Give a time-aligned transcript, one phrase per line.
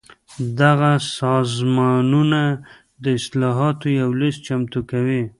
[0.61, 2.41] دغه سازمانونه
[3.03, 5.21] د اصلاحاتو یو لېست چمتو کوي.